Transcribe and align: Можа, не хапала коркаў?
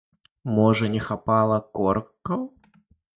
Можа, 0.59 0.87
не 0.93 1.01
хапала 1.07 1.57
коркаў? 1.81 2.41